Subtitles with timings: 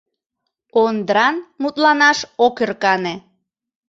[0.83, 3.15] Ондран мутланаш ок ӧркане.